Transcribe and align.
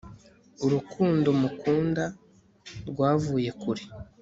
urukundo 0.65 1.27
mu 1.39 1.49
kunda 1.59 2.03
rwavuye 2.89 3.49
kure 3.61 3.83